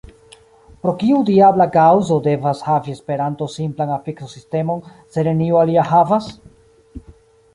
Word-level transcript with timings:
Pro 0.85 0.91
kiu 1.01 1.17
diabla 1.25 1.65
kaŭzo 1.75 2.17
devas 2.27 2.63
havi 2.69 2.95
Esperanto 2.95 3.47
simplan 3.55 3.93
afikso-sistemon, 3.97 4.81
se 5.17 5.25
neniu 5.29 5.61
alia 5.65 5.83
havas? 5.93 6.31